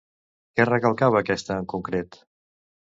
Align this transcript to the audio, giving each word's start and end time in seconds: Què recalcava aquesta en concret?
Què 0.59 0.65
recalcava 0.69 1.21
aquesta 1.21 1.61
en 1.61 1.69
concret? 1.77 2.23